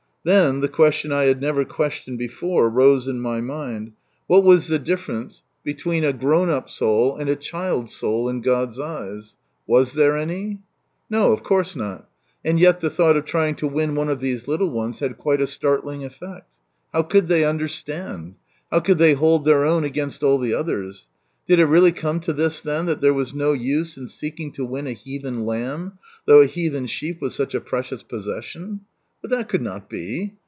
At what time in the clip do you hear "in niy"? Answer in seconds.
3.07-3.43